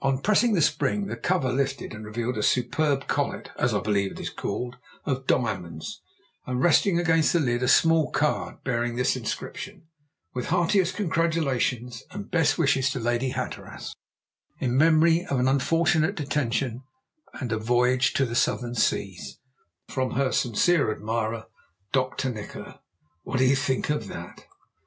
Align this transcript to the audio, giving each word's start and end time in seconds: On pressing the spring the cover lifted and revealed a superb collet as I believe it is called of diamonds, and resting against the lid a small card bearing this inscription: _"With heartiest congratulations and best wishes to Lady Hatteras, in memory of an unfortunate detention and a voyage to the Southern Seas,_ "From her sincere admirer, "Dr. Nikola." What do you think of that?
On 0.00 0.22
pressing 0.22 0.54
the 0.54 0.62
spring 0.62 1.04
the 1.06 1.18
cover 1.18 1.52
lifted 1.52 1.92
and 1.92 2.02
revealed 2.06 2.38
a 2.38 2.42
superb 2.42 3.06
collet 3.08 3.50
as 3.58 3.74
I 3.74 3.80
believe 3.82 4.12
it 4.12 4.20
is 4.20 4.30
called 4.30 4.78
of 5.04 5.26
diamonds, 5.26 6.00
and 6.46 6.62
resting 6.62 6.98
against 6.98 7.34
the 7.34 7.40
lid 7.40 7.62
a 7.62 7.68
small 7.68 8.10
card 8.10 8.64
bearing 8.64 8.96
this 8.96 9.16
inscription: 9.16 9.80
_"With 10.32 10.46
heartiest 10.46 10.96
congratulations 10.96 12.04
and 12.10 12.30
best 12.30 12.56
wishes 12.56 12.88
to 12.92 12.98
Lady 12.98 13.32
Hatteras, 13.32 13.94
in 14.60 14.78
memory 14.78 15.26
of 15.26 15.38
an 15.38 15.46
unfortunate 15.46 16.14
detention 16.14 16.82
and 17.34 17.52
a 17.52 17.58
voyage 17.58 18.14
to 18.14 18.24
the 18.24 18.34
Southern 18.34 18.74
Seas,_ 18.74 19.42
"From 19.92 20.12
her 20.12 20.32
sincere 20.32 20.90
admirer, 20.90 21.48
"Dr. 21.92 22.30
Nikola." 22.32 22.80
What 23.24 23.40
do 23.40 23.44
you 23.44 23.54
think 23.56 23.90
of 23.90 24.08
that? 24.08 24.46